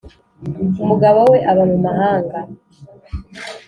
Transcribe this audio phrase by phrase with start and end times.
[0.83, 2.37] umugabo we aba mu mahanga